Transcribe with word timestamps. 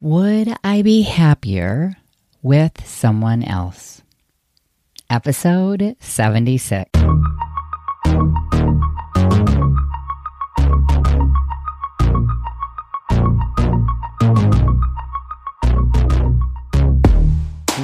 Would 0.00 0.54
I 0.62 0.82
be 0.82 1.02
happier 1.02 1.96
with 2.40 2.86
someone 2.86 3.42
else? 3.42 4.00
Episode 5.10 5.96
76. 5.98 6.88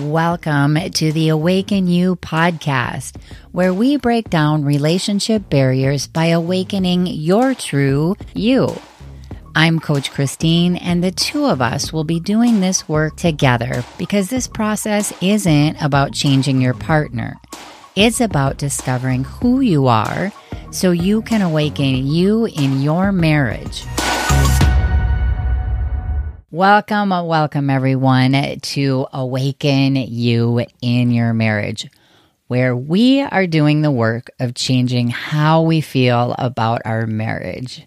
Welcome 0.05 0.79
to 0.93 1.11
the 1.11 1.31
Awaken 1.31 1.89
You 1.89 2.15
podcast, 2.15 3.17
where 3.51 3.75
we 3.75 3.97
break 3.97 4.31
down 4.31 4.65
relationship 4.65 5.51
barriers 5.51 6.07
by 6.07 6.27
awakening 6.27 7.09
your 7.09 7.57
true 7.57 8.15
you. 8.35 8.73
I'm 9.57 9.79
Coach 9.79 10.11
Christine, 10.11 10.75
and 10.75 11.03
the 11.03 11.13
two 11.13 11.45
of 11.45 11.63
us 11.63 11.93
will 11.93 12.03
be 12.03 12.19
doing 12.19 12.59
this 12.59 12.89
work 12.89 13.15
together 13.15 13.85
because 13.99 14.29
this 14.29 14.49
process 14.49 15.13
isn't 15.23 15.81
about 15.81 16.13
changing 16.13 16.61
your 16.61 16.75
partner. 16.75 17.37
It's 17.95 18.21
about 18.21 18.59
discovering 18.59 19.23
who 19.23 19.61
you 19.61 19.87
are 19.87 20.33
so 20.73 20.91
you 20.91 21.23
can 21.23 21.41
awaken 21.41 22.05
you 22.05 22.47
in 22.47 22.83
your 22.83 23.13
marriage. 23.13 23.85
Welcome, 26.51 27.11
welcome 27.11 27.71
everyone 27.71 28.59
to 28.61 29.07
Awaken 29.13 29.95
You 29.95 30.67
in 30.83 31.13
Your 31.13 31.33
Marriage, 31.33 31.89
where 32.49 32.75
we 32.75 33.21
are 33.21 33.47
doing 33.47 33.83
the 33.83 33.93
work 33.93 34.31
of 34.41 34.57
changing 34.57 35.11
how 35.11 35.63
we 35.63 35.81
feel 35.81 36.35
about 36.39 36.83
our 36.85 37.07
marriage. 37.07 37.87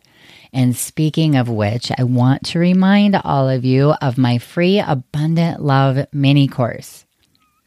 And 0.58 0.76
speaking 0.76 1.36
of 1.36 1.50
which, 1.50 1.92
I 1.96 2.04
want 2.04 2.48
to 2.48 2.58
remind 2.58 3.16
all 3.16 3.48
of 3.48 3.64
you 3.64 3.92
of 3.92 4.18
my 4.18 4.40
free 4.40 4.80
Abundant 4.80 5.62
Love 5.62 6.08
mini 6.12 6.48
course. 6.48 7.06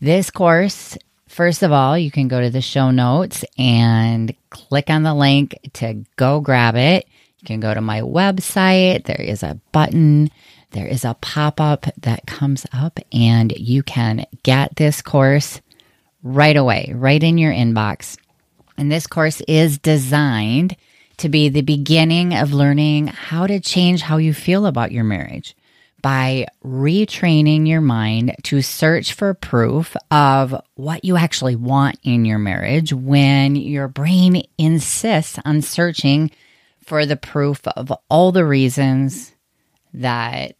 This 0.00 0.28
course, 0.32 0.98
first 1.28 1.62
of 1.62 1.70
all, 1.70 1.96
you 1.96 2.10
can 2.10 2.26
go 2.26 2.40
to 2.40 2.50
the 2.50 2.60
show 2.60 2.90
notes 2.90 3.44
and 3.56 4.34
click 4.50 4.90
on 4.90 5.04
the 5.04 5.14
link 5.14 5.56
to 5.74 6.04
go 6.16 6.40
grab 6.40 6.74
it. 6.74 7.06
You 7.38 7.46
can 7.46 7.60
go 7.60 7.72
to 7.72 7.80
my 7.80 8.00
website. 8.00 9.04
There 9.04 9.22
is 9.22 9.44
a 9.44 9.60
button, 9.70 10.28
there 10.72 10.88
is 10.88 11.04
a 11.04 11.14
pop 11.20 11.60
up 11.60 11.86
that 11.98 12.26
comes 12.26 12.66
up, 12.72 12.98
and 13.12 13.52
you 13.52 13.84
can 13.84 14.26
get 14.42 14.74
this 14.74 15.00
course 15.00 15.60
right 16.24 16.56
away, 16.56 16.90
right 16.92 17.22
in 17.22 17.38
your 17.38 17.52
inbox. 17.52 18.16
And 18.76 18.90
this 18.90 19.06
course 19.06 19.40
is 19.42 19.78
designed 19.78 20.74
to 21.20 21.28
be 21.28 21.50
the 21.50 21.60
beginning 21.60 22.34
of 22.34 22.54
learning 22.54 23.06
how 23.08 23.46
to 23.46 23.60
change 23.60 24.00
how 24.00 24.16
you 24.16 24.32
feel 24.32 24.64
about 24.64 24.90
your 24.90 25.04
marriage 25.04 25.54
by 26.00 26.46
retraining 26.64 27.68
your 27.68 27.82
mind 27.82 28.34
to 28.42 28.62
search 28.62 29.12
for 29.12 29.34
proof 29.34 29.94
of 30.10 30.54
what 30.76 31.04
you 31.04 31.18
actually 31.18 31.56
want 31.56 31.98
in 32.02 32.24
your 32.24 32.38
marriage 32.38 32.90
when 32.94 33.54
your 33.54 33.86
brain 33.86 34.42
insists 34.56 35.38
on 35.44 35.60
searching 35.60 36.30
for 36.86 37.04
the 37.04 37.16
proof 37.16 37.66
of 37.68 37.92
all 38.08 38.32
the 38.32 38.44
reasons 38.44 39.34
that 39.92 40.56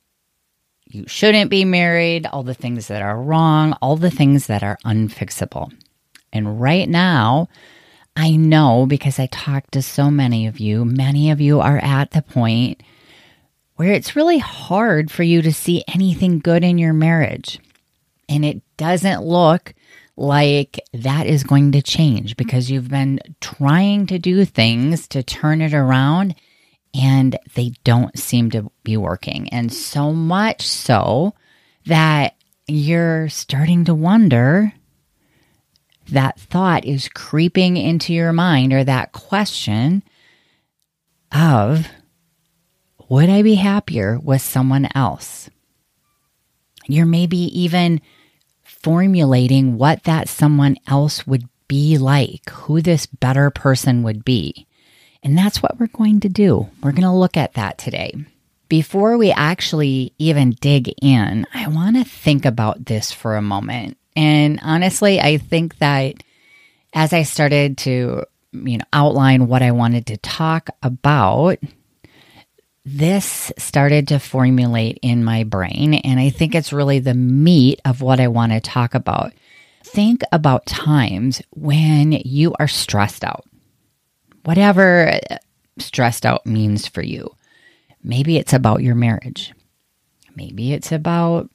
you 0.84 1.06
shouldn't 1.06 1.50
be 1.50 1.64
married, 1.64 2.27
all 2.27 2.42
the 2.42 2.53
things 2.53 2.88
that 2.88 3.00
are 3.00 3.19
wrong, 3.19 3.72
all 3.81 3.97
the 3.97 4.11
things 4.11 4.48
that 4.48 4.62
are 4.62 4.77
unfixable. 4.84 5.72
And 6.34 6.61
right 6.61 6.88
now, 6.88 7.48
I 8.16 8.33
know 8.33 8.86
because 8.86 9.19
I 9.19 9.27
talk 9.27 9.70
to 9.70 9.83
so 9.83 10.11
many 10.11 10.47
of 10.47 10.61
you, 10.61 10.84
many 10.84 11.30
of 11.30 11.41
you 11.41 11.61
are 11.61 11.78
at 11.78 12.11
the 12.11 12.22
point 12.22 12.83
where 13.77 13.92
it's 13.92 14.16
really 14.16 14.39
hard 14.39 15.11
for 15.11 15.22
you 15.22 15.41
to 15.42 15.53
see 15.53 15.84
anything 15.89 16.38
good 16.38 16.62
in 16.64 16.77
your 16.77 16.92
marriage. 16.92 17.58
And 18.28 18.44
it 18.44 18.62
doesn't 18.77 19.22
look 19.22 19.75
like 20.16 20.78
that 20.92 21.27
is 21.27 21.44
going 21.44 21.72
to 21.72 21.83
change 21.83 22.36
because 22.36 22.70
you've 22.70 22.91
been 22.91 23.20
trying 23.41 24.06
to 24.09 24.19
do 24.19 24.44
things 24.44 25.09
to 25.09 25.22
turn 25.22 25.62
it 25.62 25.72
around 25.72 26.34
and 26.93 27.38
they 27.54 27.72
don't 27.84 28.19
seem 28.19 28.50
to 28.50 28.70
be 28.82 28.97
working. 28.97 29.49
And 29.49 29.72
so 29.72 30.12
much 30.12 30.66
so 30.66 31.34
that 31.87 32.34
you're 32.66 33.28
starting 33.28 33.87
to 33.87 33.94
wonder 33.94 34.72
that 36.10 36.38
thought 36.38 36.84
is 36.84 37.09
creeping 37.09 37.76
into 37.76 38.12
your 38.12 38.32
mind 38.32 38.72
or 38.72 38.84
that 38.84 39.12
question 39.12 40.03
of, 41.32 41.88
would 43.09 43.28
I 43.28 43.43
be 43.43 43.56
happier 43.56 44.19
with 44.19 44.43
someone 44.43 44.88
else? 44.94 45.50
You're 46.87 47.06
maybe 47.06 47.38
even 47.60 48.00
formulating 48.62 49.76
what 49.78 50.04
that 50.04 50.28
someone 50.28 50.76
else 50.87 51.26
would 51.26 51.49
be 51.69 51.99
like, 51.99 52.49
who 52.50 52.81
this 52.81 53.06
better 53.06 53.50
person 53.50 54.03
would 54.03 54.25
be. 54.25 54.66
And 55.22 55.37
that's 55.37 55.62
what 55.62 55.78
we're 55.78 55.87
going 55.88 56.20
to 56.20 56.28
do. 56.28 56.69
We're 56.82 56.93
going 56.93 57.03
to 57.03 57.12
look 57.12 57.37
at 57.37 57.54
that 57.54 57.78
today. 57.78 58.15
Before 58.69 59.19
we 59.19 59.32
actually 59.32 60.15
even 60.19 60.53
dig 60.60 60.93
in, 61.03 61.47
I 61.53 61.69
want 61.69 61.97
to 61.97 62.04
think 62.04 62.44
about 62.44 62.87
this 62.87 63.12
for 63.12 63.37
a 63.37 63.43
moment 63.43 63.99
and 64.16 64.59
honestly, 64.62 65.21
I 65.21 65.38
think 65.38 65.78
that 65.78 66.22
as 66.93 67.12
I 67.12 67.22
started 67.22 67.78
to, 67.78 68.25
you 68.53 68.78
know, 68.78 68.84
outline 68.93 69.47
what 69.47 69.62
I 69.62 69.71
wanted 69.71 70.06
to 70.06 70.16
talk 70.16 70.71
about, 70.82 71.59
this 72.84 73.53
started 73.59 74.09
to 74.09 74.19
formulate 74.19 74.99
in 75.03 75.22
my 75.22 75.44
brain. 75.44 75.94
And 75.94 76.19
I 76.19 76.31
think 76.31 76.54
it's 76.54 76.72
really 76.72 76.99
the 76.99 77.15
meat 77.15 77.81
of 77.84 78.00
what 78.00 78.20
I 78.20 78.28
want 78.28 78.53
to 78.53 78.60
talk 78.60 78.94
about. 78.94 79.32
Think 79.84 80.22
about 80.32 80.66
times 80.66 81.43
when 81.50 82.12
you 82.12 82.54
are 82.59 82.69
stressed 82.69 83.25
out, 83.25 83.44
whatever 84.44 85.19
stressed 85.78 86.26
out 86.26 86.47
means 86.47 86.87
for 86.87 87.03
you. 87.03 87.34
Maybe 88.03 88.37
it's 88.37 88.53
about 88.53 88.82
your 88.82 88.94
marriage. 88.94 89.53
Maybe 90.34 90.72
it's 90.72 90.93
about 90.93 91.50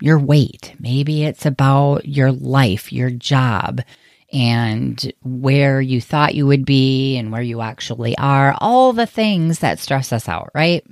your 0.00 0.18
weight. 0.18 0.74
Maybe 0.78 1.24
it's 1.24 1.46
about 1.46 2.06
your 2.06 2.32
life, 2.32 2.92
your 2.92 3.10
job, 3.10 3.80
and 4.32 5.12
where 5.22 5.80
you 5.80 6.00
thought 6.00 6.34
you 6.34 6.46
would 6.46 6.64
be 6.64 7.16
and 7.16 7.30
where 7.30 7.42
you 7.42 7.60
actually 7.60 8.16
are. 8.18 8.54
All 8.58 8.92
the 8.92 9.06
things 9.06 9.60
that 9.60 9.78
stress 9.78 10.12
us 10.12 10.28
out, 10.28 10.50
right? 10.54 10.84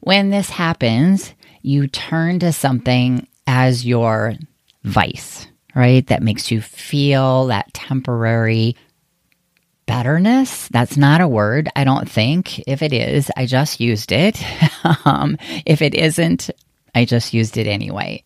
When 0.00 0.30
this 0.30 0.50
happens, 0.50 1.34
you 1.62 1.86
turn 1.88 2.38
to 2.40 2.52
something 2.52 3.26
as 3.46 3.84
your 3.86 4.34
vice, 4.84 5.46
right? 5.74 6.06
That 6.06 6.22
makes 6.22 6.50
you 6.50 6.60
feel 6.60 7.46
that 7.46 7.74
temporary 7.74 8.76
betterness. 9.86 10.68
That's 10.68 10.96
not 10.96 11.20
a 11.20 11.28
word, 11.28 11.68
I 11.76 11.84
don't 11.84 12.10
think. 12.10 12.60
If 12.66 12.82
it 12.82 12.92
is, 12.92 13.30
I 13.36 13.46
just 13.46 13.80
used 13.80 14.12
it. 14.12 14.42
um, 15.04 15.36
if 15.64 15.82
it 15.82 15.94
isn't, 15.94 16.50
I 16.96 17.04
just 17.04 17.34
used 17.34 17.58
it 17.58 17.66
anyway. 17.66 18.24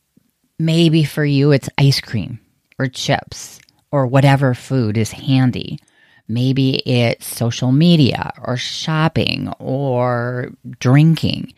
Maybe 0.56 1.02
for 1.02 1.24
you, 1.24 1.50
it's 1.50 1.68
ice 1.76 2.00
cream 2.00 2.38
or 2.78 2.86
chips 2.86 3.58
or 3.90 4.06
whatever 4.06 4.54
food 4.54 4.96
is 4.96 5.10
handy. 5.10 5.80
Maybe 6.28 6.76
it's 6.88 7.26
social 7.26 7.72
media 7.72 8.32
or 8.40 8.56
shopping 8.56 9.52
or 9.58 10.52
drinking. 10.78 11.52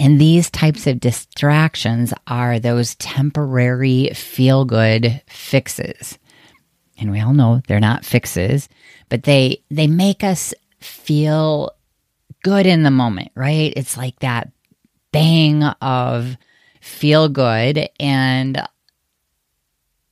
And 0.00 0.20
these 0.20 0.50
types 0.50 0.88
of 0.88 0.98
distractions 0.98 2.12
are 2.26 2.58
those 2.58 2.96
temporary 2.96 4.10
feel 4.14 4.64
good 4.64 5.22
fixes. 5.28 6.18
And 6.98 7.12
we 7.12 7.20
all 7.20 7.32
know 7.32 7.62
they're 7.68 7.78
not 7.78 8.04
fixes, 8.04 8.68
but 9.08 9.22
they 9.22 9.62
they 9.70 9.86
make 9.86 10.24
us 10.24 10.52
feel 10.80 11.70
good 12.42 12.66
in 12.66 12.82
the 12.82 12.90
moment, 12.90 13.30
right? 13.36 13.72
It's 13.76 13.96
like 13.96 14.18
that 14.18 14.50
bang 15.12 15.62
of 15.64 16.36
feel 16.80 17.28
good. 17.28 17.88
And 17.98 18.62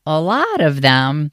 a 0.06 0.20
lot 0.20 0.60
of 0.60 0.80
them, 0.80 1.30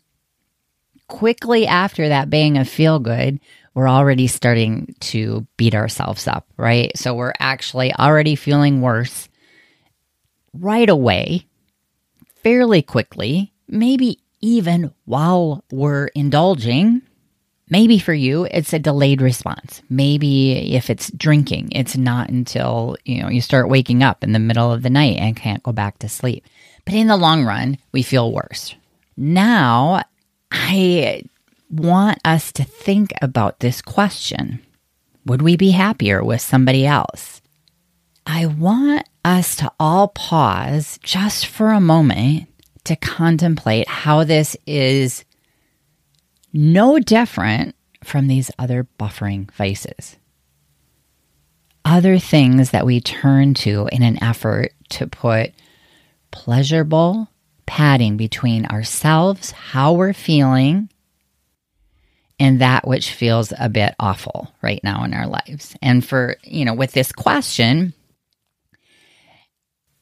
quickly 1.07 1.67
after 1.67 2.09
that 2.09 2.29
bang 2.29 2.57
of 2.57 2.67
feel 2.67 2.99
good, 2.99 3.39
we're 3.73 3.89
already 3.89 4.27
starting 4.27 4.95
to 5.01 5.45
beat 5.57 5.75
ourselves 5.75 6.27
up, 6.27 6.47
right? 6.57 6.97
So 6.97 7.13
we're 7.13 7.33
actually 7.39 7.93
already 7.93 8.35
feeling 8.35 8.81
worse 8.81 9.27
right 10.53 10.89
away, 10.89 11.45
fairly 12.43 12.81
quickly, 12.81 13.51
maybe 13.67 14.19
even 14.39 14.91
while 15.03 15.63
we're 15.71 16.07
indulging 16.07 17.01
Maybe 17.69 17.97
for 17.97 18.13
you, 18.13 18.47
it's 18.51 18.73
a 18.73 18.79
delayed 18.79 19.21
response. 19.21 19.81
Maybe 19.89 20.75
if 20.75 20.89
it's 20.89 21.11
drinking, 21.11 21.69
it's 21.71 21.97
not 21.97 22.29
until, 22.29 22.95
you 23.05 23.23
know, 23.23 23.29
you 23.29 23.41
start 23.41 23.69
waking 23.69 24.03
up 24.03 24.23
in 24.23 24.33
the 24.33 24.39
middle 24.39 24.71
of 24.71 24.83
the 24.83 24.89
night 24.89 25.17
and 25.17 25.35
can't 25.35 25.63
go 25.63 25.71
back 25.71 25.97
to 25.99 26.09
sleep. 26.09 26.45
But 26.85 26.93
in 26.93 27.07
the 27.07 27.17
long 27.17 27.43
run, 27.43 27.79
we 27.91 28.03
feel 28.03 28.31
worse. 28.31 28.75
Now, 29.17 30.03
I 30.51 31.23
want 31.69 32.19
us 32.23 32.51
to 32.53 32.63
think 32.63 33.11
about 33.21 33.59
this 33.59 33.81
question. 33.81 34.59
Would 35.25 35.41
we 35.41 35.57
be 35.57 35.71
happier 35.71 36.23
with 36.23 36.41
somebody 36.41 36.85
else? 36.85 37.41
I 38.27 38.45
want 38.45 39.09
us 39.23 39.55
to 39.57 39.71
all 39.79 40.09
pause 40.09 40.99
just 41.01 41.47
for 41.47 41.71
a 41.71 41.81
moment 41.81 42.47
to 42.83 42.95
contemplate 42.95 43.87
how 43.87 44.23
this 44.23 44.55
is 44.67 45.25
no 46.55 46.99
different 46.99 47.75
from 48.01 48.27
these 48.27 48.49
other 48.57 48.87
buffering 48.97 49.51
vices. 49.51 50.15
Other 51.83 52.17
things 52.17 52.71
that 52.71 52.85
we 52.85 53.01
turn 53.01 53.53
to 53.55 53.89
in 53.91 54.01
an 54.01 54.23
effort 54.23 54.71
to 54.91 55.05
put 55.05 55.51
pleasurable 56.31 57.27
padding 57.65 58.15
between 58.15 58.65
ourselves, 58.67 59.51
how 59.51 59.93
we're 59.93 60.13
feeling, 60.13 60.89
and 62.39 62.61
that 62.61 62.87
which 62.87 63.11
feels 63.11 63.51
a 63.59 63.69
bit 63.69 63.93
awful 63.99 64.53
right 64.61 64.79
now 64.83 65.03
in 65.03 65.13
our 65.13 65.27
lives. 65.27 65.75
And 65.81 66.05
for, 66.05 66.37
you 66.43 66.63
know, 66.63 66.73
with 66.73 66.93
this 66.93 67.11
question, 67.11 67.93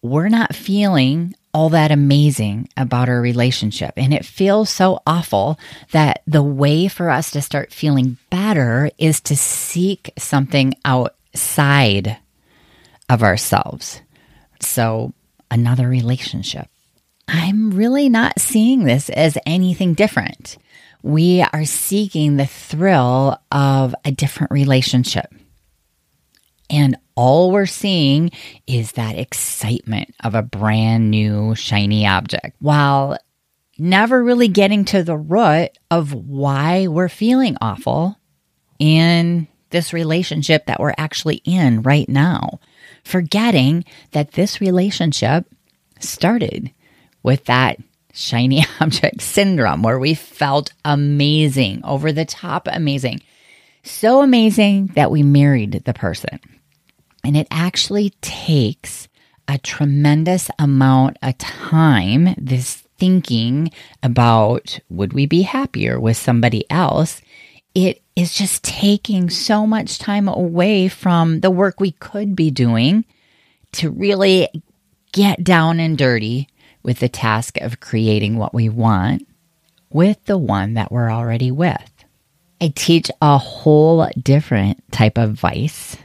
we're 0.04 0.30
not 0.30 0.56
feeling 0.56 1.34
all 1.54 1.70
that 1.70 1.92
amazing 1.92 2.68
about 2.76 3.10
our 3.10 3.22
relationship. 3.22 3.94
And 3.96 4.14
it 4.14 4.26
feels 4.26 4.70
so 4.70 5.02
awful 5.06 5.60
that 5.92 6.24
the 6.26 6.42
way 6.44 6.88
for 6.88 7.10
us 7.10 7.32
to 7.32 7.42
start 7.42 7.72
feeling 7.72 8.18
better 8.30 8.90
is 8.98 9.22
to 9.22 9.36
seek 9.36 10.12
something 10.18 10.74
outside 10.84 12.18
of 13.10 13.22
ourselves. 13.22 14.02
So, 14.60 15.14
another 15.52 15.88
relationship. 15.88 16.68
I'm 17.28 17.72
really 17.72 18.10
not 18.10 18.40
seeing 18.40 18.84
this 18.84 19.10
as 19.10 19.38
anything 19.46 19.94
different. 19.94 20.58
We 21.04 21.46
are 21.54 21.66
seeking 21.66 22.38
the 22.38 22.48
thrill 22.48 23.38
of 23.52 23.94
a 24.04 24.12
different 24.12 24.52
relationship. 24.52 25.34
And 26.74 26.98
all 27.14 27.52
we're 27.52 27.68
seeing 27.68 28.32
is 28.66 28.94
that 28.94 29.16
excitement 29.16 30.16
of 30.24 30.34
a 30.34 30.42
brand 30.42 31.12
new 31.12 31.54
shiny 31.54 32.08
object 32.08 32.56
while 32.60 33.16
never 33.78 34.24
really 34.24 34.48
getting 34.48 34.84
to 34.86 35.04
the 35.04 35.16
root 35.16 35.70
of 35.92 36.14
why 36.14 36.88
we're 36.88 37.10
feeling 37.10 37.58
awful 37.62 38.18
in 38.80 39.48
this 39.70 39.94
relationship 39.94 40.66
that 40.66 40.80
we're 40.80 40.96
actually 40.98 41.42
in 41.46 41.84
right 41.84 42.10
now. 42.10 42.60
Forgetting 43.04 43.86
that 44.12 44.32
this 44.32 44.60
relationship 44.60 45.46
started 46.00 46.72
with 47.22 47.46
that 47.46 47.78
shiny 48.14 48.66
object 48.80 49.22
syndrome 49.22 49.84
where 49.84 50.00
we 50.00 50.16
felt 50.16 50.74
amazing, 50.84 51.82
over 51.84 52.12
the 52.12 52.26
top 52.26 52.68
amazing. 52.72 53.22
So 53.84 54.24
amazing 54.24 54.88
that 54.96 55.12
we 55.12 55.22
married 55.22 55.84
the 55.86 55.94
person. 55.94 56.40
And 57.24 57.38
it 57.38 57.48
actually 57.50 58.12
takes 58.22 59.08
a 59.48 59.58
tremendous 59.58 60.50
amount 60.60 61.18
of 61.22 61.38
time, 61.38 62.36
this 62.38 62.84
thinking 62.98 63.72
about 64.02 64.80
would 64.90 65.14
we 65.14 65.26
be 65.26 65.42
happier 65.42 66.00
with 66.00 66.18
somebody 66.18 66.70
else? 66.70 67.22
It 67.76 68.02
is 68.16 68.34
just 68.34 68.64
taking 68.64 69.30
so 69.30 69.66
much 69.66 70.00
time 70.00 70.28
away 70.28 70.88
from 70.88 71.40
the 71.40 71.52
work 71.52 71.80
we 71.80 71.92
could 71.92 72.36
be 72.36 72.52
doing 72.52 73.06
to 73.74 73.90
really 73.90 74.48
get 75.12 75.44
down 75.44 75.80
and 75.80 75.98
dirty 75.98 76.48
with 76.84 77.00
the 77.00 77.10
task 77.10 77.58
of 77.62 77.80
creating 77.80 78.38
what 78.38 78.54
we 78.54 78.70
want 78.70 79.28
with 79.90 80.24
the 80.26 80.38
one 80.38 80.74
that 80.74 80.92
we're 80.92 81.12
already 81.12 81.52
with. 81.52 81.92
I 82.62 82.72
teach 82.76 83.10
a 83.22 83.38
whole 83.38 84.10
different 84.22 84.84
type 84.92 85.18
of 85.18 85.32
vice 85.34 85.98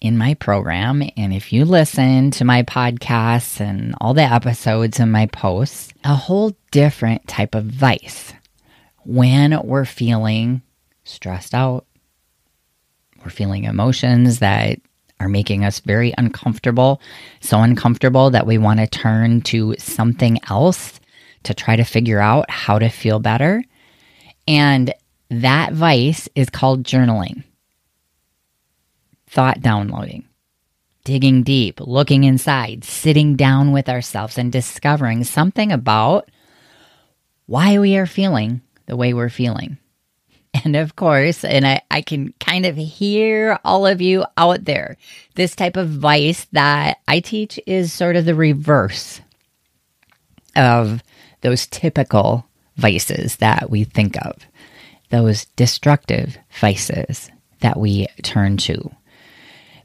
in 0.00 0.16
my 0.16 0.34
program. 0.34 1.02
And 1.16 1.32
if 1.32 1.52
you 1.52 1.64
listen 1.64 2.30
to 2.32 2.44
my 2.44 2.62
podcasts 2.62 3.60
and 3.60 3.94
all 4.00 4.14
the 4.14 4.22
episodes 4.22 5.00
and 5.00 5.10
my 5.10 5.26
posts, 5.26 5.92
a 6.04 6.14
whole 6.14 6.56
different 6.70 7.26
type 7.26 7.54
of 7.54 7.64
vice 7.64 8.32
when 9.04 9.58
we're 9.64 9.84
feeling 9.84 10.62
stressed 11.04 11.54
out, 11.54 11.86
we're 13.24 13.30
feeling 13.30 13.64
emotions 13.64 14.40
that 14.40 14.78
are 15.20 15.28
making 15.28 15.64
us 15.64 15.80
very 15.80 16.14
uncomfortable, 16.16 17.00
so 17.40 17.58
uncomfortable 17.60 18.30
that 18.30 18.46
we 18.46 18.58
want 18.58 18.78
to 18.80 18.86
turn 18.86 19.40
to 19.40 19.74
something 19.78 20.38
else 20.48 21.00
to 21.42 21.54
try 21.54 21.74
to 21.74 21.84
figure 21.84 22.20
out 22.20 22.48
how 22.50 22.78
to 22.78 22.88
feel 22.88 23.18
better. 23.18 23.64
And 24.46 24.92
that 25.30 25.72
vice 25.72 26.28
is 26.34 26.50
called 26.50 26.84
journaling 26.84 27.42
thought 29.28 29.60
downloading, 29.60 30.26
digging 31.04 31.42
deep, 31.42 31.80
looking 31.80 32.24
inside, 32.24 32.84
sitting 32.84 33.36
down 33.36 33.72
with 33.72 33.88
ourselves 33.88 34.38
and 34.38 34.50
discovering 34.50 35.24
something 35.24 35.72
about 35.72 36.28
why 37.46 37.78
we 37.78 37.96
are 37.96 38.06
feeling 38.06 38.60
the 38.86 38.96
way 38.96 39.14
we're 39.14 39.28
feeling. 39.28 39.78
And 40.64 40.76
of 40.76 40.96
course, 40.96 41.44
and 41.44 41.66
I, 41.66 41.82
I 41.90 42.00
can 42.00 42.32
kind 42.40 42.64
of 42.64 42.74
hear 42.74 43.60
all 43.64 43.86
of 43.86 44.00
you 44.00 44.24
out 44.36 44.64
there. 44.64 44.96
This 45.34 45.54
type 45.54 45.76
of 45.76 45.88
vice 45.88 46.46
that 46.52 46.98
I 47.06 47.20
teach 47.20 47.60
is 47.66 47.92
sort 47.92 48.16
of 48.16 48.24
the 48.24 48.34
reverse 48.34 49.20
of 50.56 51.02
those 51.42 51.66
typical 51.66 52.46
vices 52.76 53.36
that 53.36 53.70
we 53.70 53.84
think 53.84 54.16
of, 54.24 54.36
those 55.10 55.44
destructive 55.56 56.38
vices 56.58 57.30
that 57.60 57.78
we 57.78 58.06
turn 58.22 58.56
to 58.56 58.90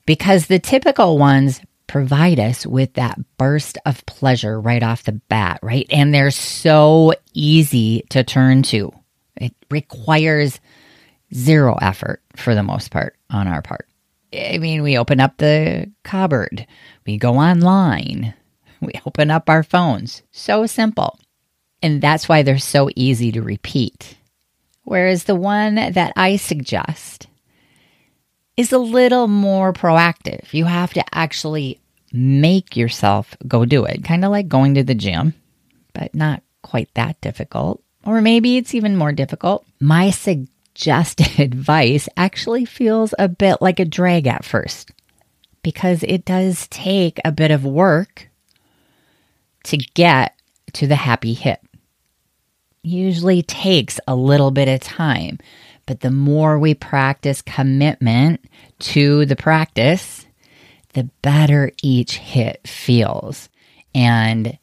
because 0.05 0.47
the 0.47 0.59
typical 0.59 1.17
ones 1.17 1.61
provide 1.87 2.39
us 2.39 2.65
with 2.65 2.93
that 2.93 3.19
burst 3.37 3.77
of 3.85 4.05
pleasure 4.05 4.59
right 4.59 4.83
off 4.83 5.03
the 5.03 5.11
bat, 5.11 5.59
right? 5.61 5.85
And 5.89 6.13
they're 6.13 6.31
so 6.31 7.13
easy 7.33 8.03
to 8.09 8.23
turn 8.23 8.63
to. 8.63 8.91
It 9.35 9.53
requires 9.69 10.59
zero 11.33 11.77
effort 11.81 12.21
for 12.35 12.55
the 12.55 12.63
most 12.63 12.91
part 12.91 13.15
on 13.29 13.47
our 13.47 13.61
part. 13.61 13.87
I 14.33 14.57
mean, 14.57 14.81
we 14.81 14.97
open 14.97 15.19
up 15.19 15.37
the 15.37 15.91
cupboard, 16.03 16.65
we 17.05 17.17
go 17.17 17.35
online, 17.35 18.33
we 18.81 18.93
open 19.05 19.29
up 19.29 19.49
our 19.49 19.63
phones. 19.63 20.23
So 20.31 20.65
simple. 20.65 21.19
And 21.81 22.01
that's 22.01 22.27
why 22.27 22.41
they're 22.41 22.57
so 22.57 22.89
easy 22.95 23.31
to 23.33 23.41
repeat. 23.41 24.17
Whereas 24.83 25.25
the 25.25 25.35
one 25.35 25.75
that 25.75 26.13
I 26.15 26.37
suggest 26.37 27.27
is 28.57 28.71
a 28.71 28.77
little 28.77 29.27
more 29.27 29.73
proactive. 29.73 30.53
You 30.53 30.65
have 30.65 30.93
to 30.93 31.03
actually 31.15 31.79
make 32.11 32.77
yourself 32.77 33.35
go 33.47 33.65
do 33.65 33.85
it, 33.85 34.03
kind 34.03 34.23
of 34.23 34.31
like 34.31 34.47
going 34.47 34.75
to 34.75 34.83
the 34.83 34.95
gym, 34.95 35.33
but 35.93 36.13
not 36.13 36.43
quite 36.61 36.89
that 36.93 37.19
difficult. 37.21 37.81
Or 38.05 38.21
maybe 38.21 38.57
it's 38.57 38.75
even 38.75 38.95
more 38.95 39.11
difficult. 39.11 39.65
My 39.79 40.11
suggested 40.11 41.39
advice 41.39 42.07
actually 42.15 42.65
feels 42.65 43.13
a 43.17 43.27
bit 43.27 43.61
like 43.61 43.79
a 43.79 43.85
drag 43.85 44.27
at 44.27 44.45
first 44.45 44.91
because 45.63 46.03
it 46.03 46.25
does 46.25 46.67
take 46.67 47.19
a 47.25 47.31
bit 47.31 47.49
of 47.49 47.65
work 47.65 48.29
to 49.63 49.77
get 49.77 50.35
to 50.73 50.87
the 50.87 50.97
happy 50.97 51.33
hit. 51.33 51.61
Usually 52.83 53.41
takes 53.41 53.99
a 54.07 54.15
little 54.15 54.51
bit 54.51 54.67
of 54.67 54.81
time. 54.81 55.39
But 55.85 55.99
the 55.99 56.11
more 56.11 56.57
we 56.57 56.73
practice 56.73 57.41
commitment 57.41 58.45
to 58.79 59.25
the 59.25 59.35
practice, 59.35 60.25
the 60.93 61.09
better 61.21 61.71
each 61.81 62.17
hit 62.17 62.65
feels. 62.67 63.49
And 63.93 64.57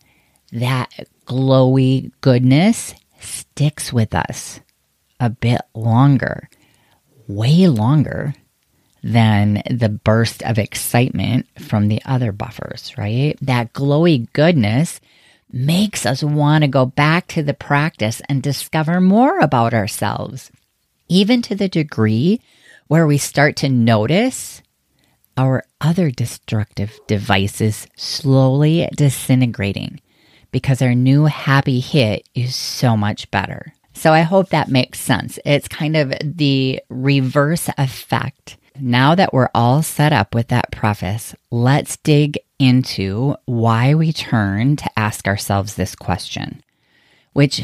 that 0.52 0.90
glowy 1.26 2.10
goodness 2.20 2.94
sticks 3.20 3.92
with 3.92 4.14
us 4.14 4.60
a 5.18 5.28
bit 5.28 5.60
longer, 5.74 6.48
way 7.28 7.66
longer 7.68 8.34
than 9.02 9.62
the 9.70 9.88
burst 9.88 10.42
of 10.42 10.58
excitement 10.58 11.46
from 11.58 11.88
the 11.88 12.02
other 12.04 12.32
buffers, 12.32 12.96
right? 12.98 13.36
That 13.40 13.72
glowy 13.72 14.30
goodness 14.32 15.00
makes 15.52 16.06
us 16.06 16.22
want 16.22 16.62
to 16.62 16.68
go 16.68 16.86
back 16.86 17.26
to 17.28 17.42
the 17.42 17.54
practice 17.54 18.22
and 18.28 18.42
discover 18.42 19.00
more 19.00 19.38
about 19.40 19.74
ourselves 19.74 20.50
even 21.10 21.42
to 21.42 21.54
the 21.54 21.68
degree 21.68 22.40
where 22.86 23.06
we 23.06 23.18
start 23.18 23.56
to 23.56 23.68
notice 23.68 24.62
our 25.36 25.64
other 25.80 26.10
destructive 26.10 26.98
devices 27.06 27.86
slowly 27.96 28.88
disintegrating 28.96 30.00
because 30.52 30.80
our 30.80 30.94
new 30.94 31.24
happy 31.24 31.80
hit 31.80 32.28
is 32.34 32.54
so 32.54 32.96
much 32.96 33.30
better. 33.30 33.74
So 33.92 34.12
I 34.12 34.20
hope 34.20 34.48
that 34.48 34.68
makes 34.68 34.98
sense. 34.98 35.38
It's 35.44 35.68
kind 35.68 35.96
of 35.96 36.12
the 36.22 36.80
reverse 36.88 37.68
effect. 37.76 38.56
Now 38.78 39.14
that 39.14 39.32
we're 39.34 39.50
all 39.54 39.82
set 39.82 40.12
up 40.12 40.34
with 40.34 40.48
that 40.48 40.72
preface, 40.72 41.34
let's 41.50 41.96
dig 41.98 42.38
into 42.58 43.36
why 43.44 43.94
we 43.94 44.12
turn 44.12 44.76
to 44.76 44.98
ask 44.98 45.26
ourselves 45.26 45.74
this 45.74 45.94
question, 45.94 46.62
which 47.32 47.62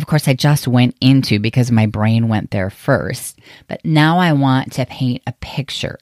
of 0.00 0.06
course, 0.06 0.26
I 0.26 0.32
just 0.32 0.66
went 0.66 0.96
into 1.02 1.38
because 1.38 1.70
my 1.70 1.84
brain 1.84 2.28
went 2.28 2.50
there 2.52 2.70
first. 2.70 3.38
But 3.68 3.84
now 3.84 4.18
I 4.18 4.32
want 4.32 4.72
to 4.72 4.86
paint 4.86 5.22
a 5.26 5.32
picture 5.32 5.98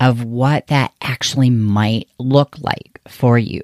of 0.00 0.24
what 0.24 0.66
that 0.66 0.92
actually 1.00 1.50
might 1.50 2.08
look 2.18 2.58
like 2.58 3.00
for 3.06 3.38
you. 3.38 3.62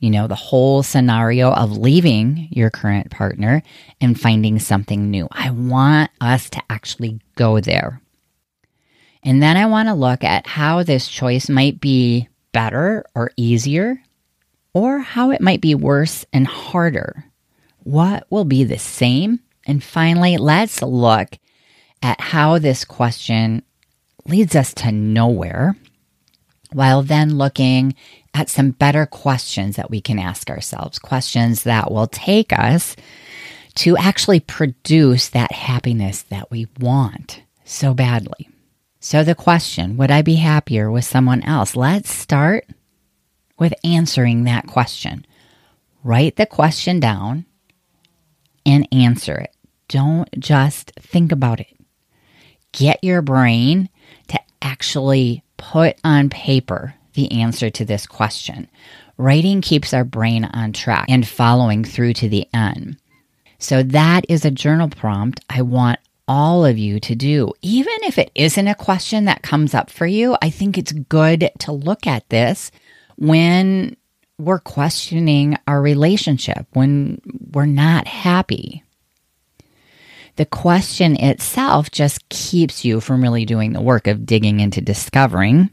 You 0.00 0.10
know, 0.10 0.26
the 0.26 0.34
whole 0.34 0.82
scenario 0.82 1.52
of 1.52 1.78
leaving 1.78 2.48
your 2.50 2.70
current 2.70 3.10
partner 3.10 3.62
and 4.00 4.20
finding 4.20 4.58
something 4.58 5.10
new. 5.10 5.28
I 5.30 5.50
want 5.50 6.10
us 6.20 6.50
to 6.50 6.62
actually 6.68 7.20
go 7.36 7.60
there. 7.60 8.00
And 9.22 9.40
then 9.40 9.56
I 9.56 9.66
want 9.66 9.88
to 9.88 9.94
look 9.94 10.24
at 10.24 10.46
how 10.46 10.82
this 10.82 11.06
choice 11.06 11.48
might 11.48 11.80
be 11.80 12.28
better 12.50 13.04
or 13.14 13.30
easier, 13.36 14.02
or 14.74 14.98
how 14.98 15.30
it 15.30 15.40
might 15.40 15.60
be 15.60 15.74
worse 15.74 16.24
and 16.32 16.46
harder. 16.46 17.29
What 17.84 18.26
will 18.30 18.44
be 18.44 18.64
the 18.64 18.78
same? 18.78 19.40
And 19.66 19.82
finally, 19.82 20.36
let's 20.36 20.82
look 20.82 21.38
at 22.02 22.20
how 22.20 22.58
this 22.58 22.84
question 22.84 23.62
leads 24.26 24.54
us 24.54 24.72
to 24.74 24.92
nowhere, 24.92 25.76
while 26.72 27.02
then 27.02 27.36
looking 27.36 27.94
at 28.34 28.48
some 28.48 28.70
better 28.70 29.06
questions 29.06 29.76
that 29.76 29.90
we 29.90 30.00
can 30.00 30.18
ask 30.18 30.50
ourselves, 30.50 30.98
questions 30.98 31.64
that 31.64 31.90
will 31.90 32.06
take 32.06 32.52
us 32.52 32.96
to 33.74 33.96
actually 33.96 34.40
produce 34.40 35.28
that 35.28 35.52
happiness 35.52 36.22
that 36.22 36.50
we 36.50 36.66
want 36.78 37.42
so 37.64 37.94
badly. 37.94 38.48
So, 39.00 39.24
the 39.24 39.34
question 39.34 39.96
would 39.96 40.10
I 40.10 40.22
be 40.22 40.36
happier 40.36 40.90
with 40.90 41.04
someone 41.04 41.42
else? 41.42 41.74
Let's 41.74 42.12
start 42.12 42.66
with 43.58 43.72
answering 43.82 44.44
that 44.44 44.66
question. 44.66 45.24
Write 46.04 46.36
the 46.36 46.46
question 46.46 47.00
down 47.00 47.46
and 48.64 48.86
answer 48.92 49.36
it. 49.36 49.54
Don't 49.88 50.28
just 50.38 50.92
think 51.00 51.32
about 51.32 51.60
it. 51.60 51.76
Get 52.72 53.02
your 53.02 53.22
brain 53.22 53.88
to 54.28 54.38
actually 54.62 55.42
put 55.56 55.96
on 56.04 56.30
paper 56.30 56.94
the 57.14 57.30
answer 57.32 57.70
to 57.70 57.84
this 57.84 58.06
question. 58.06 58.68
Writing 59.16 59.60
keeps 59.60 59.92
our 59.92 60.04
brain 60.04 60.44
on 60.44 60.72
track 60.72 61.06
and 61.08 61.26
following 61.26 61.84
through 61.84 62.14
to 62.14 62.28
the 62.28 62.46
end. 62.54 62.96
So, 63.58 63.82
that 63.82 64.24
is 64.28 64.44
a 64.44 64.50
journal 64.50 64.88
prompt 64.88 65.40
I 65.50 65.60
want 65.62 65.98
all 66.26 66.64
of 66.64 66.78
you 66.78 67.00
to 67.00 67.14
do. 67.14 67.52
Even 67.60 67.92
if 68.04 68.16
it 68.16 68.30
isn't 68.34 68.68
a 68.68 68.74
question 68.74 69.24
that 69.24 69.42
comes 69.42 69.74
up 69.74 69.90
for 69.90 70.06
you, 70.06 70.36
I 70.40 70.48
think 70.48 70.78
it's 70.78 70.92
good 70.92 71.50
to 71.58 71.72
look 71.72 72.06
at 72.06 72.28
this 72.30 72.70
when 73.16 73.96
we're 74.40 74.60
questioning 74.60 75.56
our 75.66 75.80
relationship, 75.80 76.66
when 76.72 77.20
we're 77.52 77.66
not 77.66 78.06
happy. 78.06 78.82
The 80.36 80.46
question 80.46 81.16
itself 81.16 81.90
just 81.90 82.28
keeps 82.28 82.84
you 82.84 83.00
from 83.00 83.22
really 83.22 83.44
doing 83.44 83.72
the 83.72 83.82
work 83.82 84.06
of 84.06 84.24
digging 84.24 84.60
into 84.60 84.80
discovering 84.80 85.70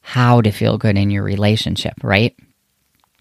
how 0.00 0.40
to 0.40 0.50
feel 0.50 0.78
good 0.78 0.96
in 0.96 1.10
your 1.10 1.22
relationship, 1.22 1.94
right? 2.02 2.34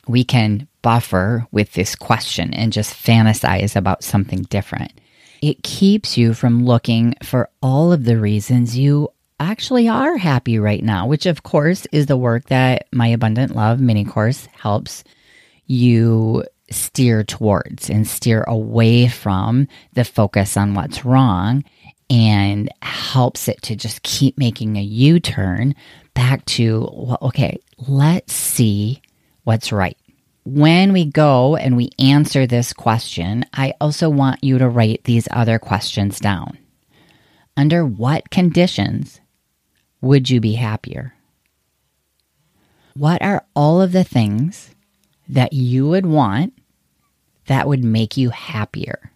We 0.08 0.24
can 0.24 0.68
buffer 0.82 1.48
with 1.52 1.74
this 1.74 1.96
question 1.96 2.54
and 2.54 2.74
just 2.74 2.94
fantasize 2.94 3.76
about 3.76 4.04
something 4.04 4.44
different. 4.44 4.92
It 5.42 5.64
keeps 5.64 6.18
you 6.18 6.34
from 6.34 6.66
looking 6.66 7.16
for 7.24 7.50
all 7.62 7.92
of 7.92 8.06
the 8.06 8.18
reasons 8.18 8.78
you 8.78 9.10
actually 9.44 9.88
are 9.88 10.18
happy 10.18 10.60
right 10.60 10.84
now, 10.84 11.08
which 11.08 11.26
of 11.26 11.44
course 11.44 11.86
is 11.92 12.08
the 12.08 12.18
work 12.18 12.46
that 12.48 12.88
my 12.92 13.08
Abundant 13.08 13.56
Love 13.56 13.80
mini 13.80 14.06
course 14.06 14.48
helps 14.54 15.04
you 15.68 16.44
steer 16.70 17.24
towards 17.24 17.90
and 17.90 18.08
steer 18.08 18.44
away 18.44 19.08
from 19.08 19.68
the 19.94 20.04
focus 20.04 20.58
on 20.58 20.74
what's 20.74 21.06
wrong 21.06 21.64
and 22.10 22.70
helps 22.82 23.48
it 23.48 23.62
to 23.64 23.76
just 23.76 24.04
keep 24.04 24.38
making 24.38 24.78
a 24.78 24.82
U 24.82 25.20
turn 25.20 25.76
back 26.14 26.46
to, 26.46 26.90
well, 26.92 27.18
okay, 27.22 27.60
let's 27.88 28.34
see 28.34 29.02
what's 29.44 29.72
right. 29.72 29.98
When 30.46 30.92
we 30.92 31.06
go 31.06 31.56
and 31.56 31.78
we 31.78 31.90
answer 31.98 32.46
this 32.46 32.74
question, 32.74 33.46
I 33.54 33.74
also 33.80 34.10
want 34.10 34.44
you 34.44 34.58
to 34.58 34.68
write 34.68 35.06
these 35.06 35.28
other 35.32 35.58
questions 35.58 36.20
down. 36.20 36.58
Under 37.56 37.86
what 37.86 38.30
conditions 38.30 39.22
would 40.04 40.30
you 40.30 40.42
be 40.42 40.54
happier? 40.56 41.16
What 42.94 43.22
are 43.22 43.46
all 43.56 43.82
of 43.82 43.94
the 43.94 44.04
things 44.04 44.76
that 45.30 45.54
you 45.54 45.88
would 45.88 46.06
want 46.06 46.54
that 47.48 47.70
would 47.70 47.86
make 47.86 48.18
you 48.18 48.30
happier? 48.30 49.14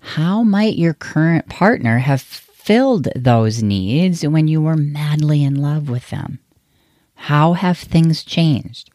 How 0.00 0.42
might 0.42 0.76
your 0.76 0.92
current 0.92 1.48
partner 1.48 1.98
have 1.98 2.20
filled 2.20 3.08
those 3.16 3.62
needs 3.62 4.26
when 4.26 4.48
you 4.48 4.60
were 4.60 4.76
madly 4.76 5.42
in 5.42 5.54
love 5.54 5.88
with 5.88 6.10
them? 6.10 6.40
How 7.14 7.54
have 7.54 7.78
things 7.78 8.22
changed? 8.22 8.90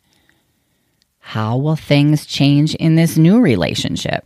How 1.19 1.57
will 1.57 1.75
things 1.75 2.27
change 2.27 2.75
in 2.75 2.95
this 2.95 3.17
new 3.17 3.41
relationship? 3.41 4.23